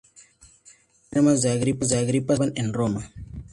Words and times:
Las 1.01 1.09
termas 1.11 1.41
de 1.43 1.51
agripa 1.51 1.85
se 1.85 2.09
situaban 2.11 2.53
en 2.55 2.73
Roma 2.73 3.11